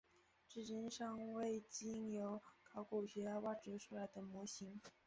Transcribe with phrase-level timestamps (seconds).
[0.47, 4.81] 至今尚未有经由考古学家挖掘出来的模型。